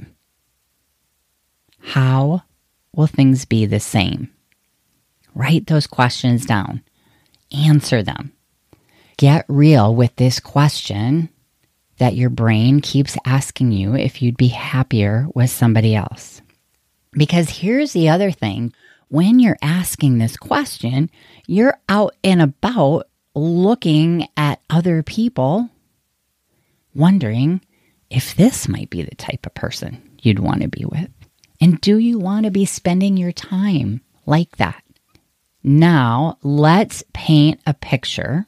How 1.80 2.44
will 2.94 3.08
things 3.08 3.46
be 3.46 3.66
the 3.66 3.80
same? 3.80 4.30
Write 5.36 5.68
those 5.68 5.88
questions 5.88 6.46
down, 6.46 6.82
answer 7.52 8.04
them. 8.04 8.34
Get 9.18 9.46
real 9.48 9.94
with 9.94 10.16
this 10.16 10.40
question 10.40 11.30
that 11.98 12.16
your 12.16 12.30
brain 12.30 12.80
keeps 12.80 13.18
asking 13.26 13.72
you 13.72 13.96
if 13.96 14.22
you'd 14.22 14.38
be 14.38 14.48
happier 14.48 15.28
with 15.36 15.50
somebody 15.50 15.96
else. 15.96 16.42
Because 17.12 17.50
here's 17.50 17.94
the 17.94 18.10
other 18.10 18.32
thing 18.32 18.74
when 19.10 19.40
you're 19.40 19.58
asking 19.62 20.18
this 20.18 20.38
question, 20.38 21.10
you're 21.48 21.78
out 21.90 22.16
and 22.24 22.42
about 22.42 23.08
looking 23.36 24.28
at 24.38 24.62
other 24.70 25.04
people, 25.04 25.70
wondering 26.94 27.62
if 28.10 28.36
this 28.36 28.68
might 28.68 28.90
be 28.90 29.02
the 29.02 29.16
type 29.16 29.46
of 29.46 29.54
person 29.54 30.02
you'd 30.22 30.40
want 30.40 30.62
to 30.62 30.68
be 30.68 30.86
with. 30.86 31.10
And 31.60 31.82
do 31.82 31.98
you 31.98 32.20
want 32.20 32.46
to 32.46 32.52
be 32.52 32.66
spending 32.66 33.18
your 33.18 33.32
time 33.32 34.02
like 34.26 34.56
that? 34.58 34.84
Now, 35.72 36.40
let's 36.42 37.04
paint 37.14 37.60
a 37.64 37.76
picture 37.76 38.48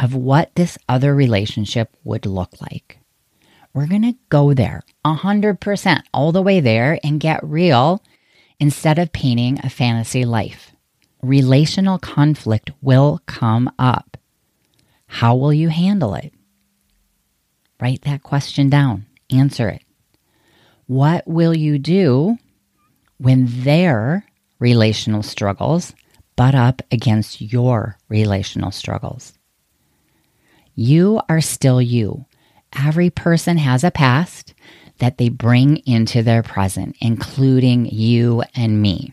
of 0.00 0.14
what 0.14 0.54
this 0.54 0.78
other 0.88 1.14
relationship 1.14 1.94
would 2.04 2.24
look 2.24 2.58
like. 2.58 3.00
We're 3.74 3.86
going 3.86 4.00
to 4.10 4.16
go 4.30 4.54
there 4.54 4.82
100% 5.04 6.02
all 6.14 6.32
the 6.32 6.40
way 6.40 6.60
there 6.60 6.98
and 7.04 7.20
get 7.20 7.44
real 7.44 8.02
instead 8.58 8.98
of 8.98 9.12
painting 9.12 9.60
a 9.62 9.68
fantasy 9.68 10.24
life. 10.24 10.72
Relational 11.20 11.98
conflict 11.98 12.70
will 12.80 13.20
come 13.26 13.70
up. 13.78 14.16
How 15.06 15.36
will 15.36 15.52
you 15.52 15.68
handle 15.68 16.14
it? 16.14 16.32
Write 17.78 18.00
that 18.02 18.22
question 18.22 18.70
down, 18.70 19.04
answer 19.28 19.68
it. 19.68 19.82
What 20.86 21.28
will 21.28 21.54
you 21.54 21.78
do 21.78 22.38
when 23.18 23.64
their 23.64 24.24
relational 24.58 25.22
struggles 25.22 25.92
butt 26.38 26.54
up 26.54 26.82
against 26.92 27.40
your 27.40 27.98
relational 28.08 28.70
struggles? 28.70 29.32
You 30.76 31.20
are 31.28 31.40
still 31.40 31.82
you. 31.82 32.26
Every 32.78 33.10
person 33.10 33.58
has 33.58 33.82
a 33.82 33.90
past 33.90 34.54
that 34.98 35.18
they 35.18 35.30
bring 35.30 35.78
into 35.78 36.22
their 36.22 36.44
present, 36.44 36.96
including 37.00 37.86
you 37.86 38.44
and 38.54 38.80
me. 38.80 39.12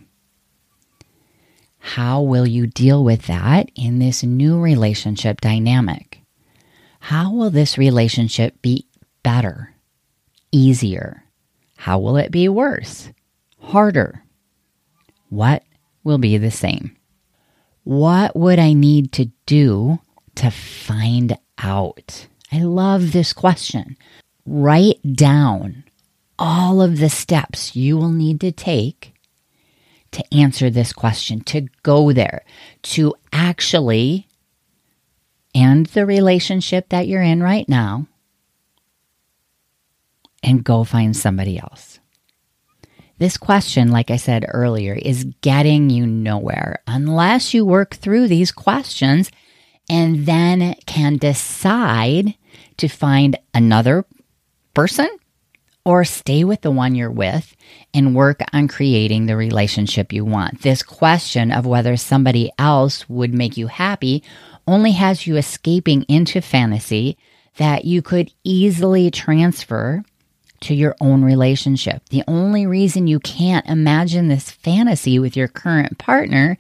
How 1.79 2.22
will 2.22 2.46
you 2.46 2.67
deal 2.67 3.03
with 3.03 3.25
that 3.25 3.72
in 3.74 3.98
this 3.98 4.22
new 4.22 4.60
relationship 4.62 5.41
dynamic? 5.41 6.22
How 7.00 7.32
will 7.32 7.50
this 7.50 7.75
relationship 7.75 8.62
be 8.62 8.86
better, 9.24 9.74
easier? 10.51 11.24
How 11.75 11.98
will 11.98 12.17
it 12.17 12.29
be 12.29 12.50
worse, 12.50 13.10
harder? 13.60 14.24
What 15.29 15.63
will 16.03 16.20
be 16.20 16.38
the 16.38 16.51
same? 16.51 16.96
What 17.86 18.36
would 18.36 18.58
I 18.58 18.74
need 18.74 19.12
to 19.13 19.32
do 19.46 20.00
to 20.36 20.50
find 20.50 21.38
out? 21.60 22.27
I 22.51 22.63
love 22.63 23.12
this 23.12 23.32
question. 23.32 23.96
Write 24.44 25.00
down 25.15 25.84
all 26.38 26.82
of 26.82 26.98
the 26.98 27.10
steps 27.10 27.75
you 27.75 27.96
will 27.96 28.12
need 28.12 28.42
to 28.42 28.51
take 28.51 29.13
to 30.12 30.34
answer 30.34 30.70
this 30.72 30.94
question, 30.94 31.42
to 31.42 31.68
go 31.84 32.12
there, 32.12 32.44
to 32.82 33.13
actually 33.32 34.27
end 35.54 35.86
the 35.88 36.08
relationship 36.08 36.89
that 36.89 37.08
you're 37.08 37.22
in 37.22 37.44
right 37.44 37.70
now 37.70 38.08
and 40.42 40.63
go 40.63 40.84
find 40.84 41.15
somebody 41.15 41.60
else. 41.60 41.95
This 43.18 43.38
question, 43.38 43.92
like 43.92 44.12
I 44.12 44.18
said 44.18 44.46
earlier, 44.48 44.94
is 44.94 45.24
getting 45.42 45.90
you 45.90 46.06
nowhere 46.06 46.80
unless 46.86 47.54
you 47.54 47.66
work 47.66 47.96
through 47.96 48.28
these 48.28 48.52
questions 48.52 49.32
and 49.90 50.26
then 50.26 50.76
can 50.86 51.18
decide 51.18 52.36
to 52.78 52.88
find 52.88 53.38
another 53.54 54.06
person 54.74 55.10
or 55.86 56.04
stay 56.04 56.44
with 56.44 56.62
the 56.62 56.72
one 56.72 56.96
you're 56.96 57.12
with 57.12 57.56
and 57.94 58.16
work 58.16 58.42
on 58.52 58.68
creating 58.68 59.28
the 59.28 59.38
relationship 59.38 60.12
you 60.12 60.26
want. 60.26 60.62
This 60.62 60.84
question 60.84 61.52
of 61.52 61.66
whether 61.66 61.96
somebody 61.96 62.52
else 62.58 63.08
would 63.08 63.34
make 63.34 63.56
you 63.56 63.68
happy 63.68 64.24
only 64.68 64.92
has 64.94 65.28
you 65.28 65.38
escaping 65.38 66.02
into 66.04 66.42
fantasy 66.42 67.18
that 67.58 67.86
you 67.86 68.02
could 68.02 68.32
easily 68.44 69.12
transfer 69.12 70.04
to 70.66 70.74
your 70.74 70.96
own 71.00 71.24
relationship. 71.24 72.10
The 72.10 72.24
only 72.28 72.66
reason 72.66 73.08
you 73.08 73.20
can't 73.20 73.66
imagine 73.68 74.28
this 74.28 74.50
fantasy 74.50 75.20
with 75.20 75.38
your 75.38 75.48
current 75.48 75.98
partner 76.00 76.58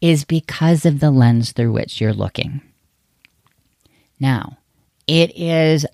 is 0.00 0.24
because 0.24 0.84
of 0.84 1.00
the 1.00 1.10
lens 1.10 1.52
through 1.52 1.72
which 1.72 2.00
you're 2.00 2.12
looking. 2.12 2.60
Now, 4.20 4.58
it 5.06 5.34
is 5.34 5.86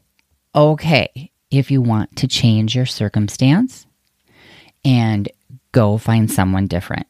okay 0.55 1.31
if 1.51 1.71
you 1.71 1.81
want 1.81 2.17
to 2.17 2.27
change 2.27 2.75
your 2.75 2.87
circumstance 2.87 3.87
and 4.85 5.29
go 5.71 5.97
find 5.97 6.31
someone 6.31 6.67
different. 6.67 7.07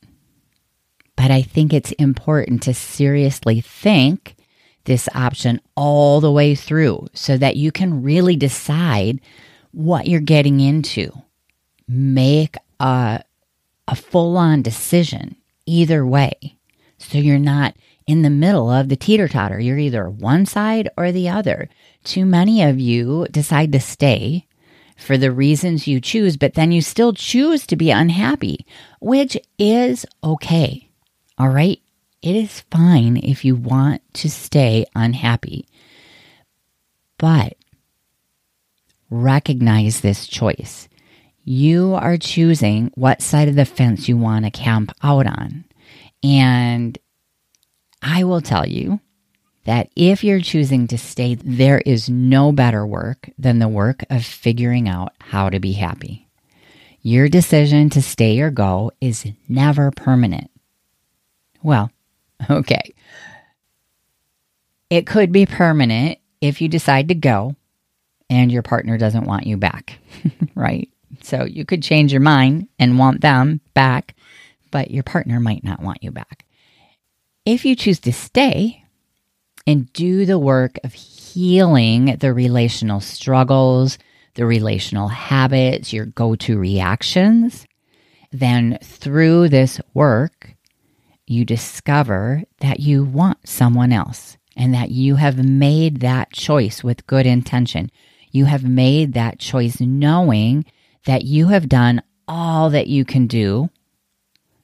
But 1.16 1.30
I 1.30 1.40
think 1.40 1.72
it's 1.72 1.92
important 1.92 2.62
to 2.64 2.74
seriously 2.74 3.62
think 3.62 4.36
this 4.84 5.08
option 5.14 5.60
all 5.74 6.20
the 6.20 6.32
way 6.32 6.54
through 6.54 7.08
so 7.14 7.38
that 7.38 7.56
you 7.56 7.72
can 7.72 8.02
really 8.02 8.36
decide 8.36 9.20
what 9.74 10.06
you're 10.06 10.20
getting 10.20 10.60
into. 10.60 11.12
Make 11.86 12.56
a, 12.80 13.22
a 13.88 13.96
full 13.96 14.36
on 14.36 14.62
decision 14.62 15.36
either 15.66 16.06
way. 16.06 16.56
So 16.98 17.18
you're 17.18 17.38
not 17.38 17.74
in 18.06 18.22
the 18.22 18.30
middle 18.30 18.70
of 18.70 18.88
the 18.88 18.96
teeter 18.96 19.28
totter. 19.28 19.60
You're 19.60 19.78
either 19.78 20.08
one 20.08 20.46
side 20.46 20.88
or 20.96 21.12
the 21.12 21.28
other. 21.28 21.68
Too 22.04 22.24
many 22.24 22.62
of 22.62 22.78
you 22.78 23.26
decide 23.30 23.72
to 23.72 23.80
stay 23.80 24.46
for 24.96 25.18
the 25.18 25.32
reasons 25.32 25.88
you 25.88 26.00
choose, 26.00 26.36
but 26.36 26.54
then 26.54 26.70
you 26.70 26.80
still 26.80 27.12
choose 27.12 27.66
to 27.66 27.76
be 27.76 27.90
unhappy, 27.90 28.64
which 29.00 29.36
is 29.58 30.06
okay. 30.22 30.88
All 31.38 31.48
right. 31.48 31.80
It 32.22 32.36
is 32.36 32.60
fine 32.70 33.18
if 33.18 33.44
you 33.44 33.54
want 33.54 34.00
to 34.14 34.30
stay 34.30 34.86
unhappy, 34.94 35.68
but 37.18 37.54
recognize 39.14 40.00
this 40.00 40.26
choice. 40.26 40.88
You 41.44 41.94
are 41.94 42.16
choosing 42.16 42.90
what 42.94 43.22
side 43.22 43.48
of 43.48 43.54
the 43.54 43.64
fence 43.64 44.08
you 44.08 44.16
want 44.16 44.44
to 44.44 44.50
camp 44.50 44.90
out 45.02 45.26
on. 45.26 45.64
And 46.22 46.98
I 48.02 48.24
will 48.24 48.40
tell 48.40 48.66
you 48.66 49.00
that 49.64 49.90
if 49.94 50.24
you're 50.24 50.40
choosing 50.40 50.86
to 50.88 50.98
stay, 50.98 51.34
there 51.36 51.78
is 51.78 52.08
no 52.08 52.52
better 52.52 52.86
work 52.86 53.30
than 53.38 53.58
the 53.58 53.68
work 53.68 54.04
of 54.10 54.24
figuring 54.24 54.88
out 54.88 55.12
how 55.20 55.48
to 55.48 55.60
be 55.60 55.72
happy. 55.72 56.28
Your 57.00 57.28
decision 57.28 57.90
to 57.90 58.02
stay 58.02 58.40
or 58.40 58.50
go 58.50 58.90
is 59.00 59.26
never 59.48 59.90
permanent. 59.90 60.50
Well, 61.62 61.90
okay. 62.50 62.94
It 64.88 65.06
could 65.06 65.30
be 65.30 65.46
permanent 65.46 66.18
if 66.40 66.60
you 66.60 66.68
decide 66.68 67.08
to 67.08 67.14
go 67.14 67.56
and 68.30 68.50
your 68.50 68.62
partner 68.62 68.98
doesn't 68.98 69.26
want 69.26 69.46
you 69.46 69.56
back, 69.56 69.98
right? 70.54 70.88
So 71.22 71.44
you 71.44 71.64
could 71.64 71.82
change 71.82 72.12
your 72.12 72.20
mind 72.20 72.68
and 72.78 72.98
want 72.98 73.20
them 73.20 73.60
back, 73.74 74.14
but 74.70 74.90
your 74.90 75.02
partner 75.02 75.40
might 75.40 75.64
not 75.64 75.80
want 75.80 76.02
you 76.02 76.10
back. 76.10 76.44
If 77.46 77.64
you 77.64 77.76
choose 77.76 78.00
to 78.00 78.12
stay, 78.12 78.84
and 79.66 79.92
do 79.92 80.26
the 80.26 80.38
work 80.38 80.78
of 80.84 80.92
healing 80.92 82.16
the 82.20 82.32
relational 82.32 83.00
struggles, 83.00 83.98
the 84.34 84.46
relational 84.46 85.08
habits, 85.08 85.92
your 85.92 86.06
go 86.06 86.34
to 86.34 86.58
reactions, 86.58 87.66
then 88.32 88.78
through 88.82 89.48
this 89.48 89.80
work, 89.94 90.54
you 91.26 91.44
discover 91.44 92.42
that 92.60 92.80
you 92.80 93.04
want 93.04 93.48
someone 93.48 93.92
else 93.92 94.36
and 94.56 94.74
that 94.74 94.90
you 94.90 95.16
have 95.16 95.44
made 95.44 96.00
that 96.00 96.32
choice 96.32 96.84
with 96.84 97.06
good 97.06 97.26
intention. 97.26 97.90
You 98.34 98.46
have 98.46 98.64
made 98.64 99.12
that 99.12 99.38
choice 99.38 99.80
knowing 99.80 100.64
that 101.06 101.22
you 101.22 101.46
have 101.48 101.68
done 101.68 102.02
all 102.26 102.68
that 102.70 102.88
you 102.88 103.04
can 103.04 103.28
do 103.28 103.70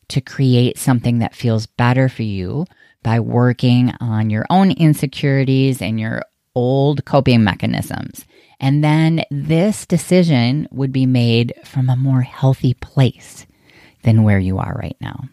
to 0.09 0.21
create 0.21 0.77
something 0.77 1.21
that 1.21 1.37
feels 1.37 1.67
better 1.67 2.09
for 2.09 2.25
you 2.25 2.67
by 3.05 3.21
working 3.21 3.95
on 4.01 4.29
your 4.29 4.45
own 4.51 4.73
insecurities 4.73 5.81
and 5.81 6.01
your 6.01 6.23
old 6.57 7.05
coping 7.05 7.45
mechanisms. 7.45 8.27
And 8.59 8.83
then 8.83 9.23
this 9.31 9.87
decision 9.87 10.67
would 10.73 10.91
be 10.91 11.07
made 11.07 11.55
from 11.65 11.89
a 11.89 11.95
more 11.95 12.23
healthy 12.23 12.75
place 12.75 13.47
than 14.03 14.25
where 14.25 14.41
you 14.41 14.59
are 14.59 14.77
right 14.83 14.97
now. 15.01 15.29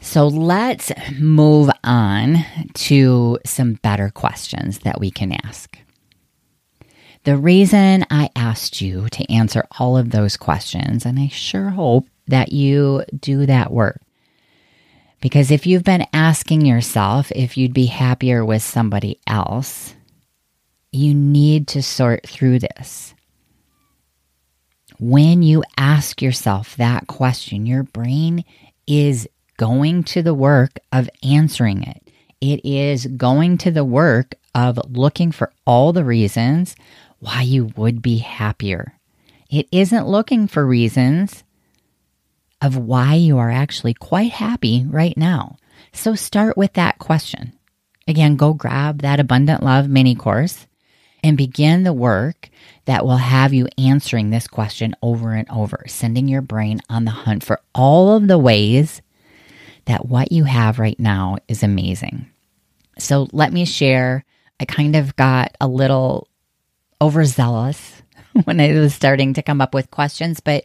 So 0.00 0.26
let's 0.26 0.92
move 1.18 1.70
on 1.82 2.44
to 2.74 3.38
some 3.46 3.74
better 3.74 4.10
questions 4.10 4.80
that 4.80 5.00
we 5.00 5.10
can 5.10 5.32
ask. 5.32 5.78
The 7.24 7.36
reason 7.38 8.04
I 8.10 8.28
asked 8.36 8.82
you 8.82 9.08
to 9.08 9.32
answer 9.32 9.66
all 9.78 9.96
of 9.96 10.10
those 10.10 10.36
questions, 10.36 11.06
and 11.06 11.18
I 11.18 11.28
sure 11.28 11.70
hope 11.70 12.06
that 12.26 12.52
you 12.52 13.02
do 13.18 13.46
that 13.46 13.72
work, 13.72 14.02
because 15.22 15.50
if 15.50 15.66
you've 15.66 15.84
been 15.84 16.06
asking 16.12 16.66
yourself 16.66 17.32
if 17.32 17.56
you'd 17.56 17.72
be 17.72 17.86
happier 17.86 18.44
with 18.44 18.62
somebody 18.62 19.18
else, 19.26 19.94
you 20.92 21.14
need 21.14 21.66
to 21.68 21.82
sort 21.82 22.26
through 22.28 22.58
this. 22.58 23.14
When 24.98 25.42
you 25.42 25.64
ask 25.78 26.20
yourself 26.20 26.76
that 26.76 27.06
question, 27.06 27.64
your 27.64 27.84
brain 27.84 28.44
is 28.86 29.26
going 29.56 30.04
to 30.04 30.22
the 30.22 30.34
work 30.34 30.78
of 30.92 31.08
answering 31.22 31.84
it. 31.84 32.02
It 32.42 32.62
is 32.66 33.06
going 33.06 33.56
to 33.58 33.70
the 33.70 33.84
work 33.84 34.34
of 34.54 34.78
looking 34.90 35.32
for 35.32 35.52
all 35.66 35.92
the 35.92 36.04
reasons 36.04 36.76
why 37.24 37.40
you 37.40 37.72
would 37.76 38.02
be 38.02 38.18
happier. 38.18 38.92
It 39.50 39.66
isn't 39.72 40.06
looking 40.06 40.46
for 40.46 40.66
reasons 40.66 41.42
of 42.60 42.76
why 42.76 43.14
you 43.14 43.38
are 43.38 43.50
actually 43.50 43.94
quite 43.94 44.32
happy 44.32 44.84
right 44.86 45.16
now. 45.16 45.56
So 45.92 46.14
start 46.14 46.56
with 46.58 46.74
that 46.74 46.98
question. 46.98 47.54
Again, 48.06 48.36
go 48.36 48.52
grab 48.52 49.00
that 49.00 49.20
Abundant 49.20 49.62
Love 49.62 49.88
mini 49.88 50.14
course 50.14 50.66
and 51.22 51.38
begin 51.38 51.84
the 51.84 51.94
work 51.94 52.50
that 52.84 53.06
will 53.06 53.16
have 53.16 53.54
you 53.54 53.68
answering 53.78 54.28
this 54.28 54.46
question 54.46 54.94
over 55.00 55.32
and 55.32 55.48
over, 55.48 55.84
sending 55.86 56.28
your 56.28 56.42
brain 56.42 56.82
on 56.90 57.06
the 57.06 57.10
hunt 57.10 57.42
for 57.42 57.58
all 57.74 58.14
of 58.14 58.28
the 58.28 58.38
ways 58.38 59.00
that 59.86 60.06
what 60.06 60.30
you 60.30 60.44
have 60.44 60.78
right 60.78 61.00
now 61.00 61.38
is 61.48 61.62
amazing. 61.62 62.26
So 62.98 63.28
let 63.32 63.50
me 63.50 63.64
share. 63.64 64.26
I 64.60 64.66
kind 64.66 64.94
of 64.94 65.16
got 65.16 65.56
a 65.58 65.66
little 65.66 66.28
overzealous 67.04 68.02
when 68.44 68.60
I 68.60 68.72
was 68.72 68.94
starting 68.94 69.34
to 69.34 69.42
come 69.42 69.60
up 69.60 69.74
with 69.74 69.90
questions, 69.90 70.40
but 70.40 70.64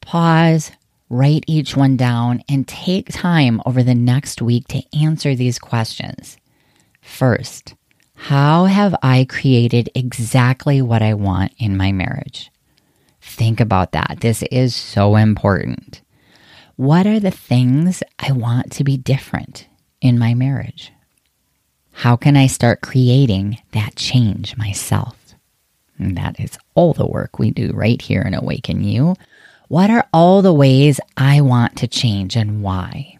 pause, 0.00 0.72
write 1.08 1.44
each 1.46 1.76
one 1.76 1.96
down, 1.96 2.42
and 2.48 2.66
take 2.66 3.12
time 3.12 3.60
over 3.64 3.82
the 3.82 3.94
next 3.94 4.42
week 4.42 4.66
to 4.68 4.82
answer 4.98 5.34
these 5.34 5.58
questions. 5.58 6.36
First, 7.00 7.74
how 8.14 8.64
have 8.64 8.94
I 9.02 9.26
created 9.28 9.90
exactly 9.94 10.82
what 10.82 11.02
I 11.02 11.14
want 11.14 11.52
in 11.58 11.76
my 11.76 11.92
marriage? 11.92 12.50
Think 13.20 13.60
about 13.60 13.92
that. 13.92 14.18
This 14.20 14.42
is 14.50 14.74
so 14.74 15.16
important. 15.16 16.02
What 16.76 17.06
are 17.06 17.20
the 17.20 17.30
things 17.30 18.02
I 18.18 18.32
want 18.32 18.72
to 18.72 18.84
be 18.84 18.96
different 18.96 19.68
in 20.00 20.18
my 20.18 20.34
marriage? 20.34 20.92
How 21.94 22.16
can 22.16 22.36
I 22.36 22.46
start 22.46 22.80
creating 22.80 23.58
that 23.72 23.96
change 23.96 24.56
myself? 24.56 25.16
And 25.98 26.16
that 26.16 26.38
is 26.38 26.58
all 26.74 26.92
the 26.92 27.06
work 27.06 27.38
we 27.38 27.50
do 27.50 27.72
right 27.72 28.00
here 28.00 28.22
in 28.22 28.34
Awaken 28.34 28.84
You 28.84 29.14
what 29.68 29.90
are 29.90 30.06
all 30.12 30.42
the 30.42 30.52
ways 30.52 31.00
I 31.16 31.40
want 31.40 31.76
to 31.78 31.88
change 31.88 32.36
and 32.36 32.62
why? 32.62 33.18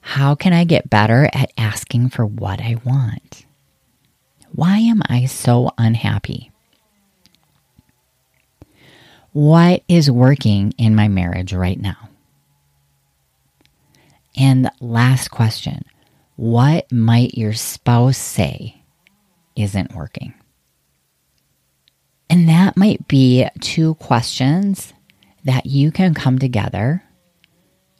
How 0.00 0.34
can 0.34 0.52
I 0.52 0.64
get 0.64 0.90
better 0.90 1.30
at 1.32 1.50
asking 1.56 2.10
for 2.10 2.26
what 2.26 2.60
I 2.60 2.76
want? 2.84 3.46
Why 4.52 4.78
am 4.78 5.02
I 5.08 5.24
so 5.24 5.70
unhappy? 5.78 6.52
What 9.32 9.82
is 9.88 10.10
working 10.10 10.72
in 10.76 10.94
my 10.94 11.08
marriage 11.08 11.54
right 11.54 11.80
now? 11.80 12.10
And 14.36 14.70
last 14.80 15.30
question 15.30 15.84
What 16.36 16.90
might 16.90 17.36
your 17.36 17.52
spouse 17.52 18.18
say 18.18 18.82
isn't 19.56 19.94
working? 19.94 20.34
And 22.28 22.48
that 22.48 22.76
might 22.76 23.06
be 23.06 23.46
two 23.60 23.94
questions 23.96 24.92
that 25.44 25.66
you 25.66 25.92
can 25.92 26.14
come 26.14 26.38
together 26.38 27.04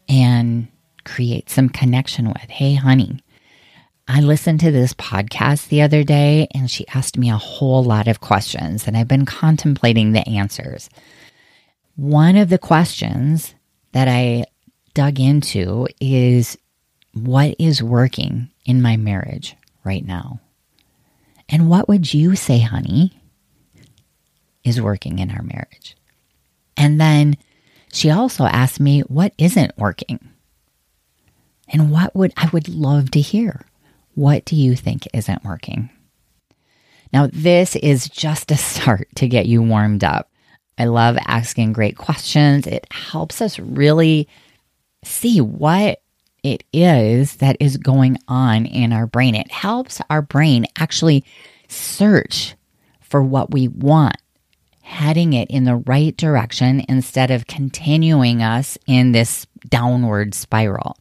and 0.08 0.68
create 1.04 1.50
some 1.50 1.68
connection 1.68 2.26
with. 2.28 2.48
Hey, 2.48 2.74
honey, 2.74 3.20
I 4.08 4.20
listened 4.20 4.60
to 4.60 4.70
this 4.70 4.94
podcast 4.94 5.68
the 5.68 5.82
other 5.82 6.02
day 6.02 6.48
and 6.52 6.70
she 6.70 6.88
asked 6.88 7.16
me 7.16 7.30
a 7.30 7.36
whole 7.36 7.84
lot 7.84 8.08
of 8.08 8.20
questions, 8.20 8.86
and 8.86 8.96
I've 8.96 9.08
been 9.08 9.26
contemplating 9.26 10.12
the 10.12 10.28
answers. 10.28 10.90
One 11.96 12.36
of 12.36 12.48
the 12.48 12.58
questions 12.58 13.54
that 13.92 14.08
I 14.08 14.46
dug 14.94 15.20
into 15.20 15.86
is 16.00 16.58
what 17.14 17.54
is 17.58 17.82
working 17.82 18.50
in 18.64 18.82
my 18.82 18.96
marriage 18.96 19.56
right 19.84 20.04
now? 20.04 20.40
And 21.48 21.68
what 21.68 21.88
would 21.88 22.12
you 22.12 22.36
say, 22.36 22.58
honey, 22.58 23.20
is 24.64 24.80
working 24.80 25.18
in 25.18 25.30
our 25.30 25.42
marriage? 25.42 25.96
And 26.76 27.00
then 27.00 27.36
she 27.92 28.10
also 28.10 28.44
asked 28.44 28.80
me 28.80 29.00
what 29.02 29.32
isn't 29.38 29.76
working. 29.78 30.18
And 31.68 31.90
what 31.90 32.14
would 32.14 32.32
I 32.36 32.48
would 32.52 32.68
love 32.68 33.10
to 33.12 33.20
hear? 33.20 33.66
What 34.14 34.44
do 34.44 34.56
you 34.56 34.76
think 34.76 35.06
isn't 35.12 35.44
working? 35.44 35.90
Now, 37.12 37.28
this 37.32 37.76
is 37.76 38.08
just 38.08 38.50
a 38.50 38.56
start 38.58 39.08
to 39.16 39.28
get 39.28 39.46
you 39.46 39.62
warmed 39.62 40.04
up. 40.04 40.30
I 40.76 40.86
love 40.86 41.16
asking 41.26 41.72
great 41.72 41.96
questions. 41.96 42.66
It 42.66 42.86
helps 42.90 43.40
us 43.40 43.58
really 43.60 44.28
see 45.04 45.40
what 45.40 46.00
it 46.44 46.62
is 46.72 47.36
that 47.36 47.56
is 47.58 47.78
going 47.78 48.18
on 48.28 48.66
in 48.66 48.92
our 48.92 49.06
brain. 49.06 49.34
It 49.34 49.50
helps 49.50 50.00
our 50.10 50.22
brain 50.22 50.66
actually 50.78 51.24
search 51.68 52.54
for 53.00 53.22
what 53.22 53.50
we 53.50 53.66
want, 53.66 54.16
heading 54.82 55.32
it 55.32 55.50
in 55.50 55.64
the 55.64 55.76
right 55.76 56.14
direction 56.16 56.84
instead 56.88 57.30
of 57.30 57.46
continuing 57.46 58.42
us 58.42 58.76
in 58.86 59.12
this 59.12 59.46
downward 59.68 60.34
spiral. 60.34 60.98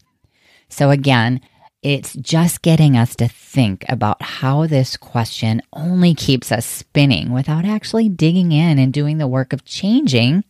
So, 0.70 0.90
again, 0.90 1.42
it's 1.82 2.14
just 2.14 2.62
getting 2.62 2.96
us 2.96 3.14
to 3.18 3.28
think 3.28 3.84
about 3.90 4.22
how 4.22 4.66
this 4.68 4.96
question 4.96 5.62
only 5.74 6.16
keeps 6.16 6.50
us 6.50 6.66
spinning 6.66 7.34
without 7.34 7.66
actually 7.66 8.08
digging 8.08 8.54
in 8.54 8.80
and 8.80 8.94
doing 8.94 9.18
the 9.18 9.28
work 9.28 9.52
of 9.52 9.66
changing 9.66 10.46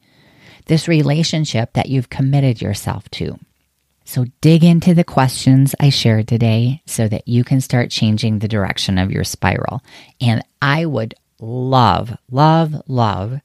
this 0.68 0.88
relationship 0.88 1.74
that 1.74 1.90
you've 1.90 2.12
committed 2.12 2.62
yourself 2.62 3.10
to. 3.10 3.40
So 4.06 4.26
dig 4.42 4.64
into 4.64 4.94
the 4.94 5.04
questions 5.04 5.76
I 5.80 5.90
shared 5.90 6.28
today 6.28 6.82
so 6.86 7.08
that 7.08 7.28
you 7.28 7.44
can 7.44 7.62
start 7.62 7.90
changing 7.90 8.40
the 8.40 8.48
direction 8.48 8.98
of 8.98 9.12
your 9.12 9.24
spiral. 9.24 9.82
And 10.20 10.44
I 10.62 10.86
would 10.86 11.16
love, 11.40 12.16
love, 12.30 12.76
love 12.88 13.40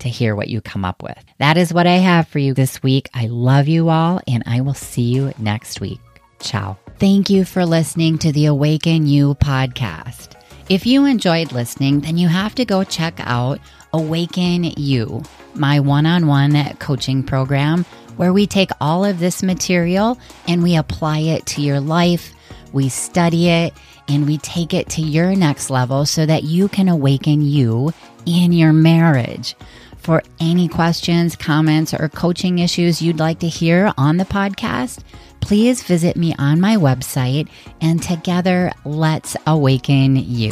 to 0.00 0.08
hear 0.08 0.34
what 0.34 0.48
you 0.48 0.60
come 0.60 0.84
up 0.84 1.02
with. 1.02 1.18
That 1.38 1.56
is 1.56 1.72
what 1.72 1.86
I 1.86 1.96
have 1.96 2.28
for 2.28 2.38
you 2.38 2.54
this 2.54 2.82
week. 2.82 3.08
I 3.14 3.26
love 3.26 3.68
you 3.68 3.88
all, 3.90 4.20
and 4.26 4.42
I 4.46 4.62
will 4.62 4.74
see 4.74 5.02
you 5.02 5.32
next 5.38 5.80
week. 5.80 6.00
Ciao. 6.40 6.78
Thank 6.98 7.30
you 7.30 7.44
for 7.44 7.64
listening 7.64 8.18
to 8.18 8.32
the 8.32 8.46
Awaken 8.46 9.06
You 9.06 9.34
podcast. 9.36 10.36
If 10.68 10.86
you 10.86 11.04
enjoyed 11.04 11.52
listening, 11.52 12.00
then 12.00 12.16
you 12.16 12.28
have 12.28 12.54
to 12.56 12.64
go 12.64 12.84
check 12.84 13.14
out 13.18 13.60
Awaken 13.92 14.64
You, 14.64 15.22
my 15.54 15.80
one 15.80 16.06
on 16.06 16.26
one 16.26 16.74
coaching 16.78 17.22
program, 17.22 17.84
where 18.16 18.32
we 18.32 18.46
take 18.46 18.70
all 18.80 19.04
of 19.04 19.18
this 19.18 19.42
material 19.42 20.18
and 20.46 20.62
we 20.62 20.76
apply 20.76 21.20
it 21.20 21.46
to 21.46 21.62
your 21.62 21.80
life, 21.80 22.32
we 22.72 22.88
study 22.88 23.48
it, 23.48 23.74
and 24.08 24.26
we 24.26 24.38
take 24.38 24.74
it 24.74 24.88
to 24.90 25.02
your 25.02 25.34
next 25.36 25.70
level 25.70 26.04
so 26.04 26.26
that 26.26 26.42
you 26.42 26.68
can 26.68 26.88
awaken 26.88 27.42
you 27.42 27.92
in 28.26 28.52
your 28.52 28.72
marriage. 28.72 29.54
For 29.98 30.22
any 30.40 30.66
questions, 30.66 31.36
comments, 31.36 31.92
or 31.92 32.08
coaching 32.08 32.58
issues 32.58 33.02
you'd 33.02 33.18
like 33.18 33.38
to 33.40 33.48
hear 33.48 33.92
on 33.98 34.16
the 34.16 34.24
podcast, 34.24 35.04
please 35.40 35.82
visit 35.82 36.16
me 36.16 36.34
on 36.38 36.60
my 36.60 36.76
website 36.76 37.48
and 37.80 38.02
together 38.02 38.72
let's 38.84 39.36
awaken 39.46 40.16
you. 40.16 40.50